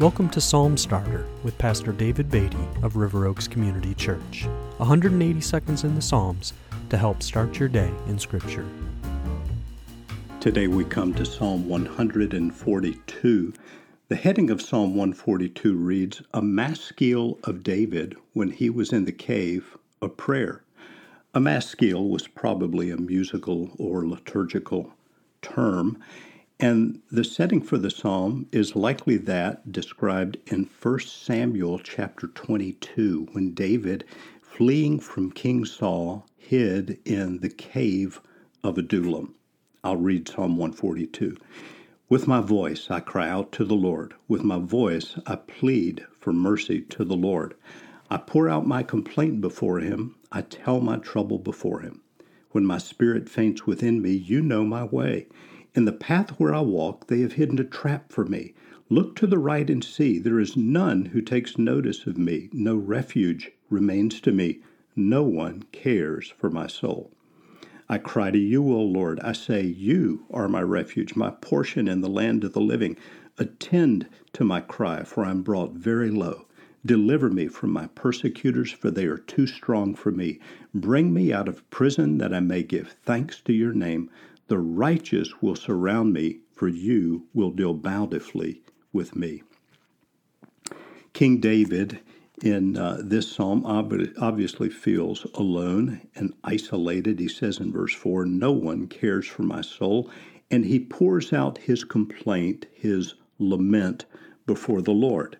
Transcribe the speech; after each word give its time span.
Welcome 0.00 0.28
to 0.28 0.40
Psalm 0.40 0.76
Starter 0.76 1.26
with 1.42 1.58
Pastor 1.58 1.90
David 1.90 2.30
Beatty 2.30 2.68
of 2.84 2.94
River 2.94 3.26
Oaks 3.26 3.48
Community 3.48 3.94
Church. 3.94 4.46
180 4.76 5.40
seconds 5.40 5.82
in 5.82 5.96
the 5.96 6.00
Psalms 6.00 6.52
to 6.90 6.96
help 6.96 7.20
start 7.20 7.58
your 7.58 7.68
day 7.68 7.90
in 8.06 8.16
Scripture. 8.16 8.64
Today 10.38 10.68
we 10.68 10.84
come 10.84 11.14
to 11.14 11.26
Psalm 11.26 11.68
142. 11.68 13.52
The 14.06 14.14
heading 14.14 14.50
of 14.50 14.62
Psalm 14.62 14.90
142 14.90 15.74
reads, 15.74 16.22
A 16.32 16.40
Maskil 16.40 17.40
of 17.42 17.64
David 17.64 18.16
when 18.34 18.52
he 18.52 18.70
was 18.70 18.92
in 18.92 19.04
the 19.04 19.10
cave, 19.10 19.76
a 20.00 20.08
prayer. 20.08 20.62
A 21.34 21.40
maskil 21.40 22.08
was 22.08 22.28
probably 22.28 22.92
a 22.92 22.96
musical 22.96 23.72
or 23.78 24.06
liturgical 24.06 24.92
term, 25.42 25.98
and 26.60 27.00
the 27.10 27.22
setting 27.22 27.60
for 27.60 27.78
the 27.78 27.90
psalm 27.90 28.46
is 28.50 28.74
likely 28.74 29.16
that 29.16 29.70
described 29.70 30.36
in 30.46 30.68
1 30.82 31.00
Samuel 31.00 31.78
chapter 31.78 32.26
22 32.26 33.28
when 33.30 33.54
David, 33.54 34.04
fleeing 34.42 34.98
from 34.98 35.30
King 35.30 35.64
Saul, 35.64 36.26
hid 36.36 36.98
in 37.04 37.38
the 37.40 37.48
cave 37.48 38.20
of 38.64 38.76
Adullam. 38.76 39.34
I'll 39.84 39.96
read 39.96 40.26
Psalm 40.26 40.56
142. 40.56 41.36
With 42.08 42.26
my 42.26 42.40
voice 42.40 42.90
I 42.90 43.00
cry 43.00 43.28
out 43.28 43.52
to 43.52 43.64
the 43.64 43.76
Lord. 43.76 44.14
With 44.26 44.42
my 44.42 44.58
voice 44.58 45.14
I 45.26 45.36
plead 45.36 46.04
for 46.18 46.32
mercy 46.32 46.80
to 46.80 47.04
the 47.04 47.16
Lord. 47.16 47.54
I 48.10 48.16
pour 48.16 48.48
out 48.48 48.66
my 48.66 48.82
complaint 48.82 49.40
before 49.40 49.78
him. 49.78 50.16
I 50.32 50.42
tell 50.42 50.80
my 50.80 50.96
trouble 50.96 51.38
before 51.38 51.80
him. 51.80 52.00
When 52.50 52.64
my 52.64 52.78
spirit 52.78 53.28
faints 53.28 53.66
within 53.66 54.02
me, 54.02 54.12
you 54.12 54.40
know 54.40 54.64
my 54.64 54.82
way. 54.82 55.28
In 55.74 55.84
the 55.84 55.92
path 55.92 56.30
where 56.40 56.54
I 56.54 56.60
walk, 56.60 57.08
they 57.08 57.20
have 57.20 57.34
hidden 57.34 57.58
a 57.58 57.64
trap 57.64 58.10
for 58.10 58.24
me. 58.24 58.54
Look 58.88 59.14
to 59.16 59.26
the 59.26 59.38
right 59.38 59.68
and 59.68 59.84
see. 59.84 60.18
There 60.18 60.40
is 60.40 60.56
none 60.56 61.06
who 61.06 61.20
takes 61.20 61.58
notice 61.58 62.06
of 62.06 62.16
me. 62.16 62.48
No 62.52 62.74
refuge 62.74 63.50
remains 63.68 64.20
to 64.22 64.32
me. 64.32 64.60
No 64.96 65.22
one 65.22 65.64
cares 65.70 66.32
for 66.38 66.48
my 66.48 66.66
soul. 66.66 67.12
I 67.90 67.98
cry 67.98 68.30
to 68.30 68.38
you, 68.38 68.64
O 68.64 68.82
Lord. 68.82 69.20
I 69.20 69.32
say, 69.32 69.62
You 69.62 70.24
are 70.30 70.48
my 70.48 70.62
refuge, 70.62 71.16
my 71.16 71.30
portion 71.30 71.86
in 71.86 72.00
the 72.00 72.08
land 72.08 72.44
of 72.44 72.52
the 72.52 72.60
living. 72.60 72.96
Attend 73.38 74.08
to 74.34 74.44
my 74.44 74.60
cry, 74.60 75.04
for 75.04 75.24
I 75.24 75.30
am 75.30 75.42
brought 75.42 75.72
very 75.72 76.10
low. 76.10 76.46
Deliver 76.84 77.28
me 77.30 77.46
from 77.48 77.70
my 77.70 77.88
persecutors, 77.88 78.70
for 78.72 78.90
they 78.90 79.06
are 79.06 79.18
too 79.18 79.46
strong 79.46 79.94
for 79.94 80.10
me. 80.12 80.38
Bring 80.74 81.12
me 81.12 81.32
out 81.32 81.48
of 81.48 81.68
prison, 81.70 82.18
that 82.18 82.32
I 82.32 82.40
may 82.40 82.62
give 82.62 82.96
thanks 83.04 83.40
to 83.42 83.52
your 83.52 83.72
name. 83.72 84.10
The 84.48 84.58
righteous 84.58 85.40
will 85.40 85.56
surround 85.56 86.12
me, 86.12 86.40
for 86.52 86.68
you 86.68 87.26
will 87.34 87.50
deal 87.50 87.74
bountifully 87.74 88.62
with 88.92 89.14
me. 89.14 89.42
King 91.12 91.38
David 91.38 92.00
in 92.42 92.76
uh, 92.76 93.00
this 93.02 93.30
psalm 93.30 93.64
obviously 93.66 94.70
feels 94.70 95.26
alone 95.34 96.00
and 96.14 96.32
isolated. 96.44 97.18
He 97.18 97.28
says 97.28 97.58
in 97.58 97.72
verse 97.72 97.94
4 97.94 98.26
No 98.26 98.52
one 98.52 98.86
cares 98.86 99.26
for 99.26 99.42
my 99.42 99.60
soul. 99.60 100.10
And 100.50 100.64
he 100.64 100.80
pours 100.80 101.32
out 101.32 101.58
his 101.58 101.84
complaint, 101.84 102.66
his 102.72 103.14
lament 103.38 104.06
before 104.46 104.80
the 104.80 104.92
Lord. 104.92 105.38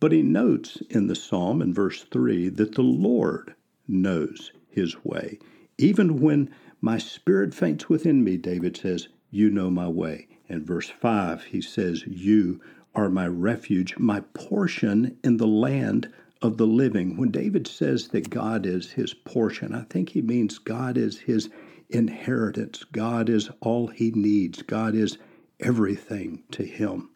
But 0.00 0.12
he 0.12 0.22
notes 0.22 0.82
in 0.90 1.06
the 1.06 1.16
psalm 1.16 1.62
in 1.62 1.72
verse 1.72 2.04
3 2.04 2.50
that 2.50 2.74
the 2.74 2.82
Lord 2.82 3.54
knows 3.86 4.52
his 4.68 5.02
way. 5.04 5.38
Even 5.80 6.20
when 6.20 6.50
my 6.80 6.98
spirit 6.98 7.54
faints 7.54 7.88
within 7.88 8.24
me, 8.24 8.36
David 8.36 8.76
says, 8.76 9.06
You 9.30 9.48
know 9.48 9.70
my 9.70 9.86
way. 9.86 10.26
In 10.48 10.64
verse 10.64 10.90
5, 10.90 11.44
he 11.44 11.60
says, 11.60 12.04
You 12.04 12.60
are 12.96 13.08
my 13.08 13.28
refuge, 13.28 13.96
my 13.96 14.20
portion 14.34 15.16
in 15.22 15.36
the 15.36 15.46
land 15.46 16.12
of 16.42 16.56
the 16.56 16.66
living. 16.66 17.16
When 17.16 17.30
David 17.30 17.68
says 17.68 18.08
that 18.08 18.28
God 18.28 18.66
is 18.66 18.90
his 18.90 19.14
portion, 19.14 19.72
I 19.72 19.82
think 19.82 20.10
he 20.10 20.20
means 20.20 20.58
God 20.58 20.98
is 20.98 21.20
his 21.20 21.48
inheritance. 21.88 22.82
God 22.82 23.28
is 23.28 23.48
all 23.60 23.86
he 23.86 24.10
needs. 24.10 24.62
God 24.62 24.96
is 24.96 25.16
everything 25.60 26.42
to 26.52 26.64
him. 26.64 27.10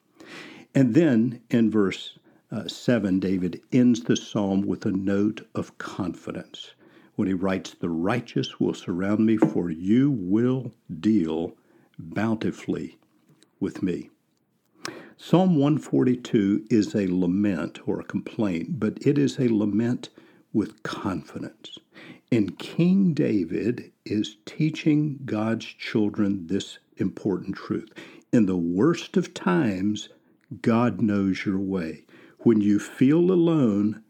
And 0.73 0.95
then 0.95 1.43
in 1.51 1.69
verse 1.69 2.17
uh, 2.53 2.69
7, 2.69 3.19
David 3.19 3.61
ends 3.73 4.05
the 4.05 4.17
psalm 4.17 4.63
with 4.63 4.87
a 4.87 4.93
note 4.93 5.49
of 5.55 5.79
confidence 5.79 6.75
when 7.17 7.29
he 7.29 7.35
writes, 7.35 7.75
The 7.75 7.91
righteous 7.91 8.59
will 8.59 8.75
surround 8.75 9.27
me, 9.27 9.37
for 9.37 9.71
you 9.71 10.11
will 10.11 10.73
deal 11.01 11.55
bountifully 11.99 12.99
with 13.61 13.83
me. 13.83 14.11
Psalm 15.17 15.57
142 15.57 16.67
is 16.69 16.95
a 16.95 17.07
lament 17.07 17.79
or 17.87 18.01
a 18.01 18.05
complaint, 18.05 18.81
but 18.81 18.99
it 19.07 19.19
is 19.19 19.39
a 19.39 19.49
lament 19.49 20.09
with 20.53 20.83
confidence. 20.83 21.79
And 22.33 22.59
King 22.59 23.15
David 23.15 23.93
is 24.05 24.37
teaching 24.47 25.21
God's 25.25 25.67
children 25.67 26.47
this 26.49 26.79
important 26.97 27.57
truth. 27.57 27.93
In 28.33 28.47
the 28.47 28.57
worst 28.57 29.17
of 29.17 29.35
times, 29.35 30.09
God 30.61 31.01
knows 31.01 31.45
your 31.45 31.59
way. 31.59 32.05
When 32.41 32.61
you 32.61 32.79
feel 32.79 33.31
alone, 33.31 34.03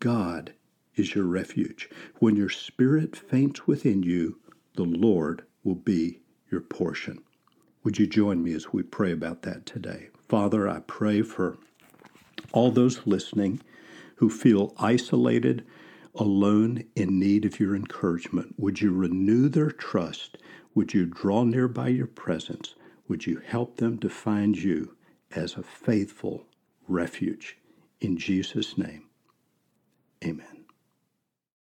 God 0.00 0.52
is 0.98 1.14
your 1.14 1.24
refuge. 1.24 1.88
When 2.18 2.36
your 2.36 2.48
spirit 2.48 3.16
faints 3.16 3.66
within 3.66 4.02
you, 4.02 4.38
the 4.74 4.84
Lord 4.84 5.44
will 5.64 5.74
be 5.74 6.20
your 6.50 6.60
portion. 6.60 7.22
Would 7.84 7.98
you 7.98 8.06
join 8.06 8.42
me 8.42 8.52
as 8.54 8.72
we 8.72 8.82
pray 8.82 9.12
about 9.12 9.42
that 9.42 9.66
today? 9.66 10.08
Father, 10.28 10.68
I 10.68 10.80
pray 10.80 11.22
for 11.22 11.58
all 12.52 12.70
those 12.70 13.06
listening 13.06 13.60
who 14.16 14.28
feel 14.28 14.74
isolated, 14.78 15.64
alone, 16.14 16.84
in 16.96 17.18
need 17.18 17.44
of 17.44 17.60
your 17.60 17.76
encouragement. 17.76 18.54
Would 18.58 18.80
you 18.80 18.92
renew 18.92 19.48
their 19.48 19.70
trust? 19.70 20.38
Would 20.74 20.92
you 20.92 21.06
draw 21.06 21.44
near 21.44 21.68
by 21.68 21.88
your 21.88 22.06
presence? 22.06 22.74
Would 23.08 23.26
you 23.26 23.40
help 23.44 23.76
them 23.76 23.98
to 23.98 24.08
find 24.08 24.56
you 24.56 24.96
as 25.30 25.54
a 25.54 25.62
faithful 25.62 26.46
refuge? 26.86 27.56
In 28.00 28.16
Jesus' 28.16 28.76
name, 28.76 29.04
amen. 30.24 30.57